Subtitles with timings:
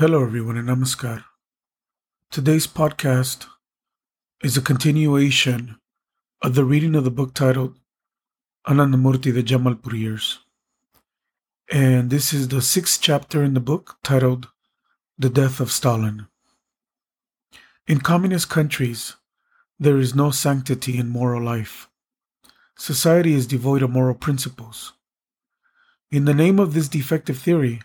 [0.00, 1.24] Hello, everyone, and namaskar.
[2.30, 3.44] Today's podcast
[4.42, 5.76] is a continuation
[6.40, 7.78] of the reading of the book titled
[8.66, 10.38] Anandamurti, the Jamalpur Years.
[11.70, 14.48] And this is the sixth chapter in the book titled
[15.18, 16.28] The Death of Stalin.
[17.86, 19.16] In communist countries,
[19.78, 21.90] there is no sanctity in moral life.
[22.74, 24.94] Society is devoid of moral principles.
[26.10, 27.82] In the name of this defective theory,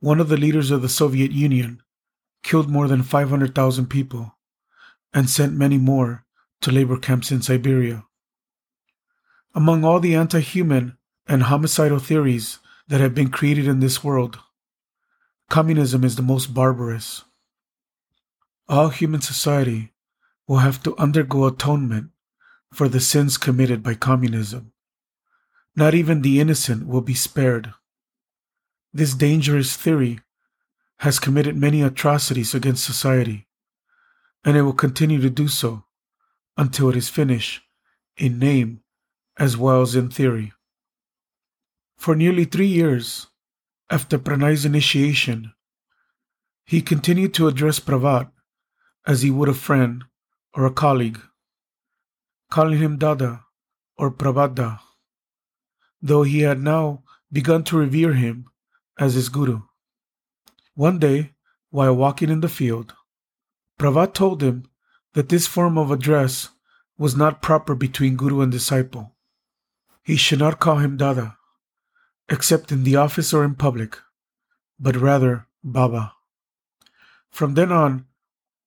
[0.00, 1.82] one of the leaders of the Soviet Union,
[2.42, 4.36] killed more than 500,000 people
[5.12, 6.24] and sent many more
[6.60, 8.04] to labor camps in Siberia.
[9.54, 12.58] Among all the anti human and homicidal theories
[12.88, 14.38] that have been created in this world,
[15.50, 17.24] communism is the most barbarous.
[18.68, 19.92] All human society
[20.46, 22.10] will have to undergo atonement
[22.72, 24.72] for the sins committed by communism.
[25.74, 27.72] Not even the innocent will be spared.
[28.92, 30.20] This dangerous theory
[31.00, 33.46] has committed many atrocities against society,
[34.44, 35.84] and it will continue to do so
[36.56, 37.62] until it is finished
[38.16, 38.80] in name
[39.36, 40.52] as well as in theory.
[41.96, 43.26] For nearly three years
[43.90, 45.52] after Pranay's initiation,
[46.64, 48.30] he continued to address Pravat
[49.06, 50.04] as he would a friend
[50.54, 51.20] or a colleague,
[52.50, 53.44] calling him Dada
[53.96, 54.80] or Pravada,
[56.02, 58.46] though he had now begun to revere him
[58.98, 59.62] as his guru.
[60.74, 61.32] One day,
[61.70, 62.94] while walking in the field,
[63.78, 64.64] Pravat told him
[65.14, 66.50] that this form of address
[66.96, 69.14] was not proper between guru and disciple.
[70.02, 71.36] He should not call him Dada,
[72.28, 73.98] except in the office or in public,
[74.80, 76.14] but rather Baba.
[77.30, 78.06] From then on,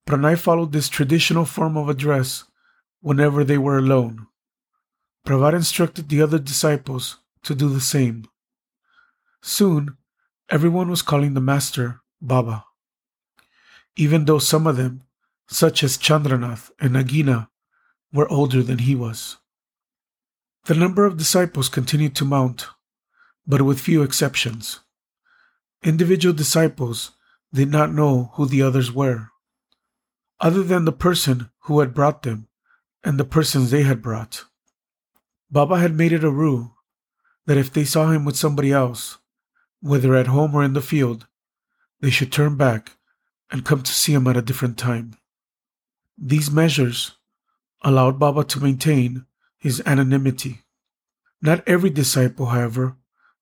[0.08, 2.46] Pranay followed this traditional form of address
[3.02, 4.28] whenever they were alone.
[5.26, 8.26] Pravat instructed the other disciples to do the same.
[9.42, 9.98] Soon,
[10.52, 12.66] Everyone was calling the master Baba,
[13.96, 15.04] even though some of them,
[15.48, 17.48] such as Chandranath and Nagina,
[18.12, 19.38] were older than he was.
[20.66, 22.68] The number of disciples continued to mount,
[23.48, 24.82] but with few exceptions.
[25.84, 27.12] Individual disciples
[27.54, 29.30] did not know who the others were,
[30.42, 32.50] other than the person who had brought them
[33.06, 34.44] and the persons they had brought.
[35.50, 36.76] Baba had made it a rule
[37.46, 39.18] that if they saw him with somebody else,
[39.82, 41.28] whether at home or in the field,
[42.00, 42.98] they should turn back
[43.52, 45.16] and come to see him at a different time.
[46.18, 47.14] These measures
[47.84, 49.26] allowed Baba to maintain
[49.58, 50.62] his anonymity.
[51.42, 52.96] Not every disciple, however,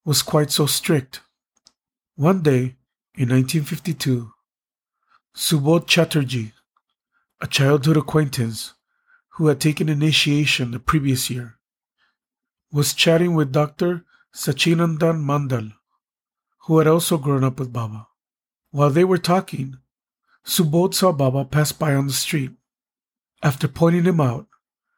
[0.05, 1.22] was quite so strict.
[2.16, 2.75] One day,
[3.16, 4.31] in 1952,
[5.35, 6.53] Subodh Chatterjee,
[7.41, 8.73] a childhood acquaintance
[9.33, 11.59] who had taken initiation the previous year,
[12.72, 14.05] was chatting with Dr.
[14.33, 15.73] Sachinandan Mandal,
[16.66, 18.08] who had also grown up with Baba.
[18.72, 19.78] While they were talking,
[20.46, 22.52] Subodh saw Baba pass by on the street.
[23.42, 24.47] After pointing him out,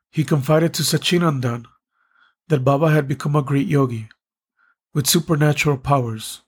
[0.10, 1.66] he confided to Sachinandan
[2.48, 4.10] that Baba had become a great yogi
[4.94, 6.42] with supernatural powers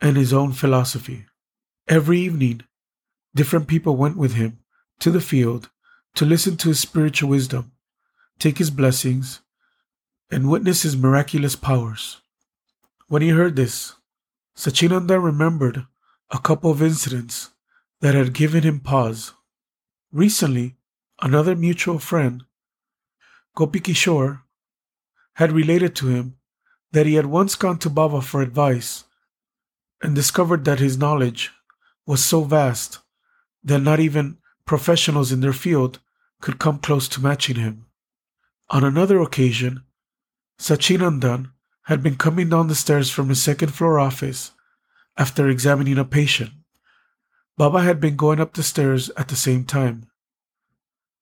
[0.00, 1.26] and his own philosophy.
[1.88, 2.62] Every evening,
[3.34, 4.60] different people went with him
[5.00, 5.68] to the field
[6.14, 7.72] to listen to his spiritual wisdom,
[8.38, 9.40] take his blessings,
[10.30, 12.22] and witness his miraculous powers.
[13.08, 13.94] When he heard this,
[14.56, 15.86] Sachinandan remembered
[16.30, 17.50] a couple of incidents
[18.00, 19.34] that had given him pause.
[20.10, 20.76] Recently,
[21.20, 22.44] another mutual friend,
[23.54, 24.42] Gopi Kishore,
[25.34, 26.38] had related to him
[26.92, 29.04] that he had once gone to Baba for advice
[30.02, 31.52] and discovered that his knowledge
[32.06, 33.00] was so vast
[33.62, 36.00] that not even professionals in their field
[36.40, 37.86] could come close to matching him.
[38.70, 39.82] On another occasion,
[40.58, 41.50] Sachinandan
[41.86, 44.50] had been coming down the stairs from his second floor office
[45.16, 46.50] after examining a patient.
[47.56, 50.08] Baba had been going up the stairs at the same time.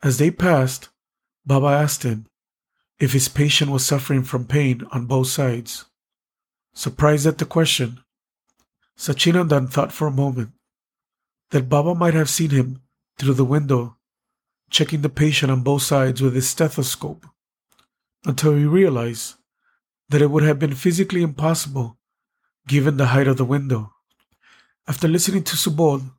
[0.02, 0.88] As they passed,
[1.44, 2.26] Baba asked him
[2.98, 5.84] if his patient was suffering from pain on both sides.
[6.72, 8.00] Surprised at the question,
[8.96, 10.52] Sachinandan thought for a moment
[11.50, 12.81] that Baba might have seen him
[13.19, 13.96] through the window,
[14.70, 17.26] checking the patient on both sides with his stethoscope,
[18.25, 19.34] until he realized
[20.09, 21.99] that it would have been physically impossible
[22.67, 23.93] given the height of the window.
[24.87, 26.11] After listening to Subodh,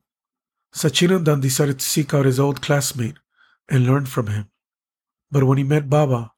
[0.74, 3.16] Sachinandan decided to seek out his old classmate
[3.70, 4.50] and learn from him.
[5.32, 6.34] But when he met Baba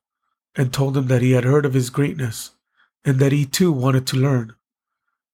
[0.56, 2.52] and told him that he had heard of his greatness
[3.04, 4.56] and that he too wanted to learn,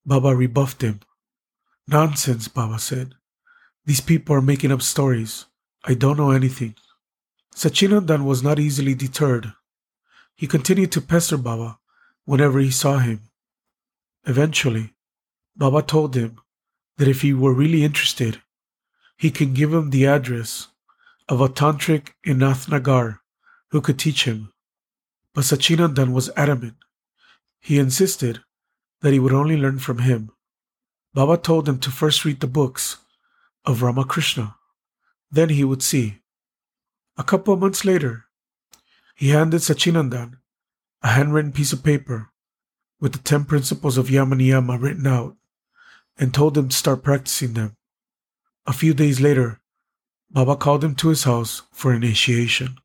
[0.05, 1.01] Baba rebuffed him.
[1.87, 3.15] Nonsense, Baba said.
[3.85, 5.45] These people are making up stories.
[5.83, 6.75] I don't know anything.
[7.53, 9.53] Sachinandan was not easily deterred.
[10.35, 11.77] He continued to pester Baba
[12.25, 13.21] whenever he saw him.
[14.25, 14.93] Eventually,
[15.55, 16.39] Baba told him
[16.97, 18.41] that if he were really interested,
[19.17, 20.67] he could give him the address
[21.29, 23.19] of a tantric in Nathnagar
[23.69, 24.51] who could teach him.
[25.33, 26.75] But Sachinandan was adamant.
[27.59, 28.43] He insisted
[29.01, 30.31] that he would only learn from him.
[31.13, 32.97] Baba told him to first read the books
[33.65, 34.55] of Ramakrishna.
[35.31, 36.19] Then he would see.
[37.17, 38.25] A couple of months later,
[39.15, 40.37] he handed Sachinandan
[41.03, 42.31] a handwritten piece of paper
[42.99, 45.35] with the 10 principles of Yama Niyama written out
[46.17, 47.75] and told him to start practicing them.
[48.65, 49.59] A few days later,
[50.31, 52.77] Baba called him to his house for initiation.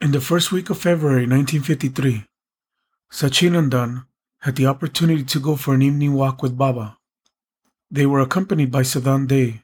[0.00, 2.24] In the first week of February 1953,
[3.12, 4.06] Sachinandan
[4.40, 6.96] had the opportunity to go for an evening walk with Baba.
[7.90, 9.62] They were accompanied by Sadan Dey,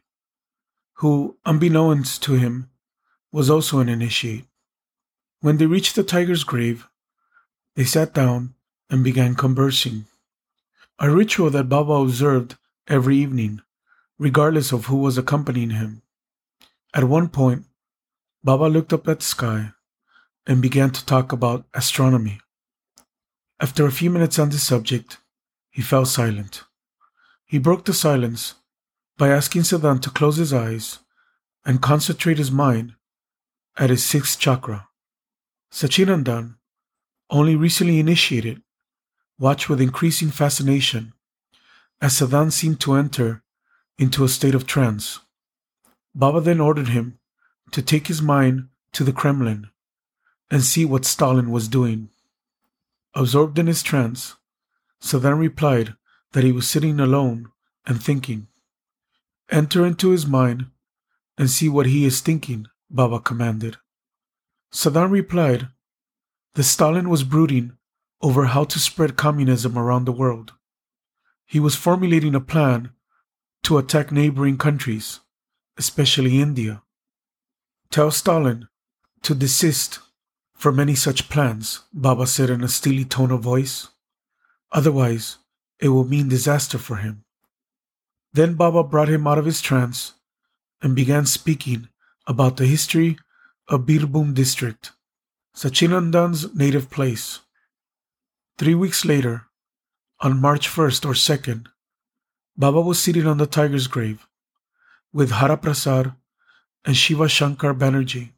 [0.97, 2.69] who, unbeknownst to him,
[3.32, 4.44] was also an initiate.
[5.40, 6.88] When they reached the tiger's grave,
[7.76, 8.55] they sat down
[8.90, 10.06] and began conversing,
[10.99, 12.56] a ritual that Baba observed
[12.88, 13.62] every evening,
[14.19, 16.02] regardless of who was accompanying him.
[16.93, 17.67] At one point,
[18.43, 19.73] Baba looked up at the sky
[20.44, 22.41] and began to talk about astronomy.
[23.61, 25.19] After a few minutes on the subject,
[25.70, 26.64] he fell silent.
[27.44, 28.55] He broke the silence
[29.17, 30.99] by asking Sadan to close his eyes
[31.64, 32.94] and concentrate his mind
[33.76, 34.88] at his sixth chakra.
[35.70, 36.56] Sachinandan,
[37.31, 38.62] only recently initiated,
[39.38, 41.12] watched with increasing fascination
[42.00, 43.43] as Sadan seemed to enter
[43.99, 45.20] into a state of trance.
[46.15, 47.19] Baba then ordered him
[47.73, 49.69] to take his mind to the Kremlin
[50.50, 52.09] and see what Stalin was doing.
[53.15, 54.37] Absorbed in his trance,
[55.00, 55.94] Sadan replied
[56.32, 57.50] that he was sitting alone
[57.87, 58.47] and thinking.
[59.50, 60.67] Enter into his mind
[61.37, 63.76] and see what he is thinking, Baba commanded.
[64.73, 65.69] Sadan replied
[66.55, 67.76] that Stalin was brooding
[68.20, 70.53] over how to spread communism around the world.
[71.47, 72.91] He was formulating a plan
[73.62, 75.20] to attack neighboring countries,
[75.76, 76.82] especially India.
[77.91, 78.69] Tell Stalin
[79.23, 80.00] to desist
[80.55, 83.88] from any such plans, Baba said in a steely tone of voice.
[84.73, 85.38] Otherwise,
[85.81, 87.25] it will mean disaster for him.
[88.32, 90.15] Then Baba brought him out of his trance
[90.82, 91.88] and began speaking
[92.26, 93.19] about the history
[93.69, 94.93] of Birbhum district,
[95.55, 97.41] Sachinandan's native place.
[98.56, 99.47] Three weeks later,
[100.20, 101.67] on March 1st or 2nd,
[102.56, 104.26] Baba was seated on the tiger's grave
[105.12, 106.17] with Haraprasad
[106.85, 108.32] and Shiva Shankar Banerjee.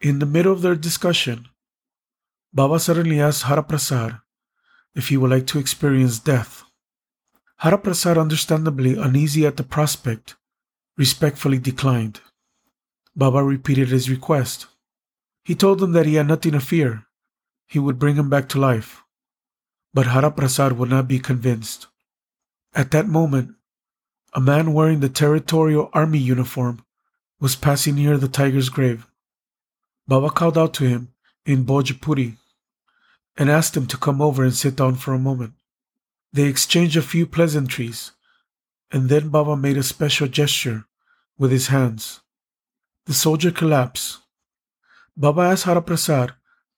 [0.00, 1.48] In the middle of their discussion,
[2.52, 4.20] Baba suddenly asked Haraprasad
[4.94, 6.64] if he would like to experience death.
[7.62, 10.36] Haraprasad, understandably uneasy at the prospect,
[10.96, 12.20] respectfully declined.
[13.18, 14.66] Baba repeated his request.
[15.44, 17.06] He told them that he had nothing to fear.
[17.66, 19.02] He would bring him back to life.
[19.92, 21.88] But Haraprasad would not be convinced.
[22.74, 23.56] At that moment,
[24.34, 26.84] a man wearing the territorial army uniform
[27.40, 29.04] was passing near the tiger's grave.
[30.06, 31.12] Baba called out to him
[31.44, 32.36] in Bhojpuri
[33.36, 35.54] and asked him to come over and sit down for a moment.
[36.32, 38.12] They exchanged a few pleasantries,
[38.92, 40.86] and then Baba made a special gesture
[41.36, 42.20] with his hands.
[43.08, 44.18] The soldier collapsed.
[45.16, 46.32] Baba asked Haraprasad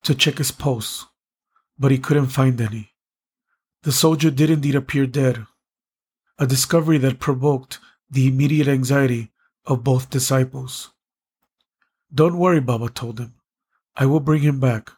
[0.04, 1.06] to check his pulse,
[1.76, 2.92] but he couldn't find any.
[3.82, 5.44] The soldier did indeed appear dead,
[6.38, 9.32] a discovery that provoked the immediate anxiety
[9.66, 10.92] of both disciples.
[12.14, 13.34] Don't worry, Baba told him.
[13.96, 14.92] I will bring him back.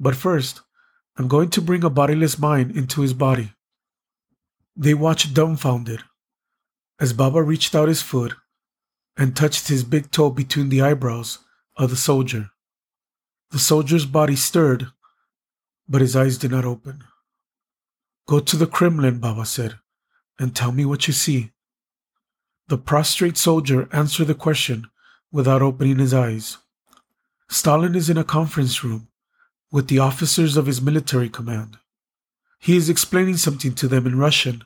[0.00, 0.62] But first,
[1.16, 3.52] I'm going to bring a bodiless mind into his body.
[4.74, 6.02] They watched dumbfounded
[6.98, 8.34] as Baba reached out his foot
[9.16, 11.38] and touched his big toe between the eyebrows
[11.76, 12.50] of the soldier.
[13.50, 14.88] The soldier's body stirred,
[15.88, 17.04] but his eyes did not open.
[18.26, 19.78] Go to the Kremlin, Baba said,
[20.38, 21.52] and tell me what you see.
[22.68, 24.88] The prostrate soldier answered the question
[25.30, 26.58] without opening his eyes.
[27.48, 29.08] Stalin is in a conference room
[29.70, 31.78] with the officers of his military command.
[32.58, 34.64] He is explaining something to them in Russian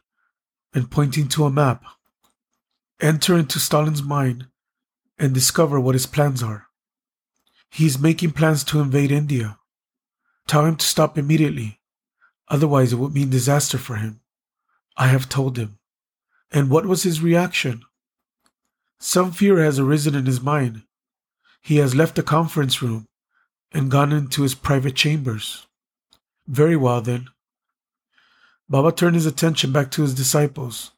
[0.74, 1.82] and pointing to a map.
[3.00, 4.46] Enter into Stalin's mind
[5.18, 6.68] and discover what his plans are.
[7.70, 9.58] He is making plans to invade India.
[10.46, 11.80] Tell him to stop immediately,
[12.48, 14.20] otherwise, it would mean disaster for him.
[14.96, 15.78] I have told him.
[16.50, 17.82] And what was his reaction?
[18.98, 20.82] Some fear has arisen in his mind.
[21.60, 23.08] He has left the conference room
[23.72, 25.66] and gone into his private chambers.
[26.46, 27.28] Very well, then.
[28.70, 30.92] Baba turned his attention back to his disciples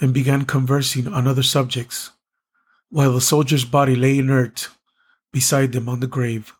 [0.00, 2.10] and began conversing on other subjects,
[2.90, 4.68] while the soldier's body lay inert
[5.32, 6.52] beside them on the grave.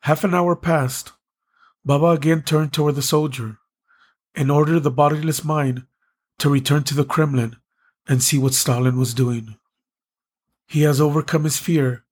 [0.00, 1.12] Half an hour passed.
[1.84, 3.58] Baba again turned toward the soldier
[4.34, 5.86] and ordered the bodiless mind
[6.38, 7.56] to return to the Kremlin
[8.06, 9.56] and see what Stalin was doing.
[10.66, 12.04] He has overcome his fear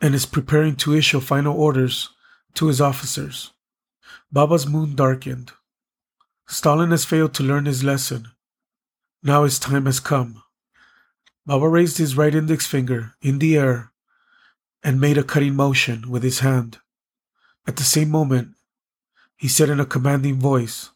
[0.00, 2.10] and is preparing to issue final orders
[2.54, 3.52] to his officers.
[4.30, 5.52] Baba's moon darkened.
[6.46, 8.28] Stalin has failed to learn his lesson.
[9.22, 10.42] Now his time has come.
[11.44, 13.92] Baba raised his right index finger in the air
[14.82, 16.78] and made a cutting motion with his hand.
[17.66, 18.54] At the same moment,
[19.36, 20.90] he said in a commanding voice,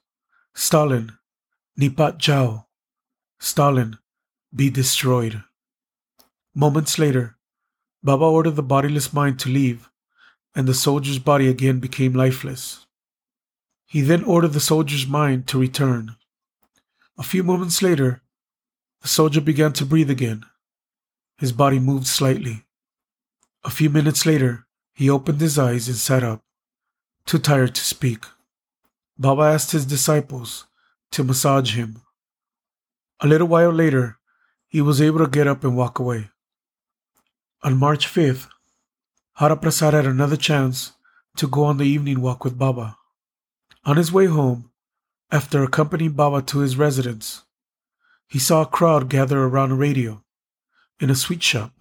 [0.55, 1.13] Stalin,
[1.79, 2.67] Nipat Jao.
[3.41, 3.99] Stalin,
[4.55, 5.43] be destroyed.
[6.55, 7.37] Moments later,
[8.03, 9.89] Baba ordered the bodiless mind to leave,
[10.55, 12.87] and the soldier's body again became lifeless.
[13.87, 16.17] He then ordered the soldier's mind to return.
[17.23, 18.21] A few moments later,
[19.01, 20.45] the soldier began to breathe again.
[21.39, 22.65] His body moved slightly.
[23.63, 26.43] A few minutes later, he opened his eyes and sat up,
[27.25, 28.25] too tired to speak.
[29.17, 30.67] Baba asked his disciples
[31.13, 32.03] to massage him.
[33.21, 34.19] A little while later,
[34.67, 36.29] he was able to get up and walk away.
[37.63, 38.49] On March 5th,
[39.39, 40.95] Haraprasad had another chance
[41.37, 42.97] to go on the evening walk with Baba.
[43.85, 44.72] On his way home,
[45.33, 47.43] after accompanying Baba to his residence,
[48.29, 50.23] he saw a crowd gather around a radio
[51.01, 51.73] in a sweet shop.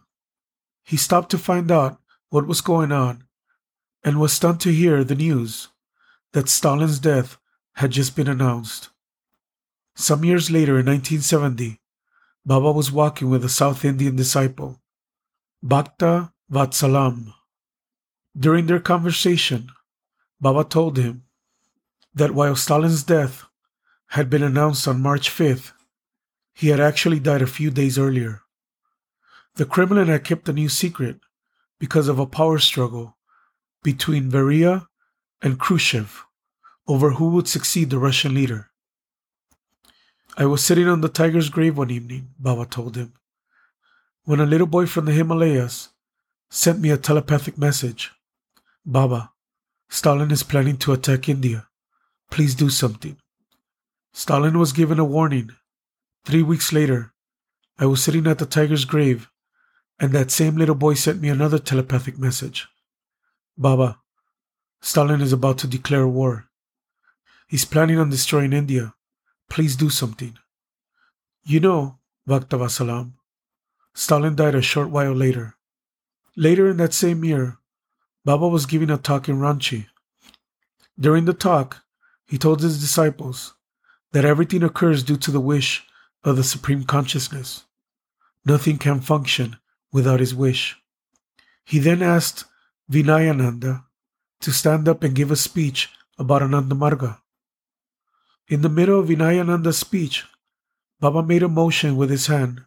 [0.83, 3.25] He stopped to find out what was going on
[4.05, 5.67] and was stunned to hear the news
[6.31, 7.37] that Stalin's death
[7.75, 8.89] had just been announced.
[9.95, 11.79] Some years later, in 1970,
[12.45, 14.81] Baba was walking with a South Indian disciple,
[15.61, 17.33] Bhakta Vatsalam.
[18.35, 19.69] During their conversation,
[20.39, 21.25] Baba told him
[22.13, 23.45] that while Stalin's death
[24.07, 25.71] had been announced on March 5th,
[26.53, 28.41] he had actually died a few days earlier.
[29.55, 31.19] The Kremlin had kept the news secret
[31.79, 33.17] because of a power struggle
[33.83, 34.87] between Beria
[35.41, 36.25] and Khrushchev
[36.87, 38.69] over who would succeed the Russian leader.
[40.37, 43.13] I was sitting on the tiger's grave one evening, Baba told him,
[44.23, 45.89] when a little boy from the Himalayas
[46.49, 48.11] sent me a telepathic message.
[48.85, 49.31] Baba,
[49.89, 51.67] Stalin is planning to attack India.
[52.31, 53.17] Please do something.
[54.13, 55.51] Stalin was given a warning.
[56.25, 57.13] Three weeks later,
[57.77, 59.29] I was sitting at the tiger's grave
[59.99, 62.67] and that same little boy sent me another telepathic message.
[63.55, 63.99] Baba,
[64.81, 66.47] Stalin is about to declare war.
[67.47, 68.95] He's planning on destroying India.
[69.47, 70.37] Please do something.
[71.43, 73.11] You know, Bhaktavasalam,
[73.93, 75.57] Stalin died a short while later.
[76.35, 77.59] Later in that same year,
[78.23, 79.87] Baba was giving a talk in Ranchi.
[80.99, 81.83] During the talk,
[82.31, 83.55] he told his disciples
[84.13, 85.83] that everything occurs due to the wish
[86.23, 87.65] of the Supreme Consciousness.
[88.45, 89.57] Nothing can function
[89.91, 90.77] without his wish.
[91.65, 92.45] He then asked
[92.89, 93.83] Vinayananda
[94.39, 97.19] to stand up and give a speech about Anandamarga.
[98.47, 100.23] In the middle of Vinayananda's speech,
[101.01, 102.63] Baba made a motion with his hand.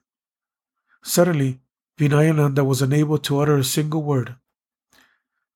[1.02, 1.60] Suddenly,
[1.98, 4.36] Vinayananda was unable to utter a single word.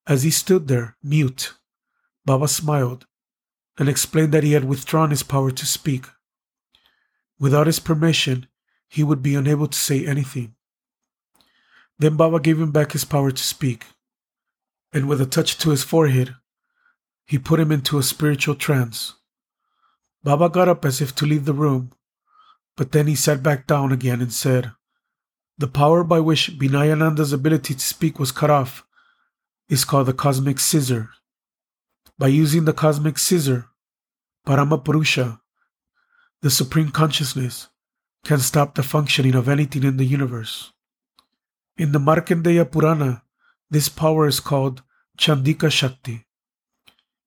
[0.07, 1.53] As he stood there, mute,
[2.25, 3.05] Baba smiled
[3.79, 6.07] and explained that he had withdrawn his power to speak.
[7.39, 8.49] Without his permission,
[8.89, 10.55] he would be unable to say anything.
[11.99, 13.87] Then Baba gave him back his power to speak,
[14.93, 16.35] and with a touch to his forehead,
[17.27, 19.15] he put him into a spiritual trance.
[20.25, 21.93] Baba got up as if to leave the room,
[22.77, 24.73] but then he sat back down again and said,
[25.59, 28.85] The power by which Vinayananda's ability to speak was cut off
[29.69, 31.11] is called the cosmic scissor.
[32.19, 33.69] By using the cosmic scissor,
[34.45, 35.41] Paramapurusha,
[36.43, 37.69] the Supreme Consciousness,
[38.25, 40.73] can stop the functioning of anything in the universe.
[41.77, 43.23] In the Markandeya Purana,
[43.71, 44.83] this power is called
[45.17, 46.27] Chandika Shakti.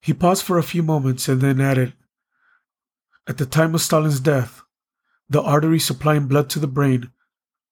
[0.02, 1.94] He paused for a few moments and then added,
[3.28, 4.62] At the time of Stalin's death,
[5.30, 7.12] the artery supplying blood to the brain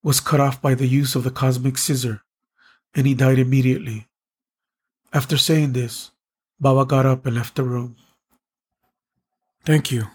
[0.02, 2.22] was cut off by the use of the cosmic scissor,
[2.96, 4.08] and he died immediately.
[5.12, 6.12] After saying this,
[6.60, 7.96] Baba got up and left the room.
[9.66, 10.08] Thank you.